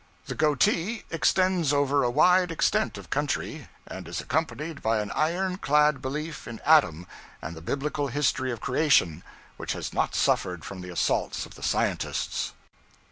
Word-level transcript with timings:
The 0.25 0.33
goatee 0.33 1.03
extends 1.11 1.71
over 1.71 2.01
a 2.03 2.09
wide 2.09 2.49
extent 2.51 2.97
of 2.97 3.11
country; 3.11 3.67
and 3.85 4.07
is 4.07 4.19
accompanied 4.19 4.81
by 4.81 4.97
an 4.99 5.11
iron 5.11 5.57
clad 5.59 6.01
belief 6.01 6.47
in 6.47 6.59
Adam 6.65 7.05
and 7.39 7.55
the 7.55 7.61
biblical 7.61 8.07
history 8.07 8.51
of 8.51 8.61
creation, 8.61 9.21
which 9.57 9.73
has 9.73 9.93
not 9.93 10.15
suffered 10.15 10.65
from 10.65 10.81
the 10.81 10.89
assaults 10.89 11.45
of 11.45 11.53
the 11.53 11.61
scientists. 11.61 12.51